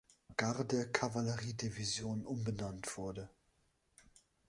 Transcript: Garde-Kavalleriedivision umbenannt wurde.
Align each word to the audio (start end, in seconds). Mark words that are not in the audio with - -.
Garde-Kavalleriedivision 0.35 2.25
umbenannt 2.25 2.87
wurde. 2.97 3.29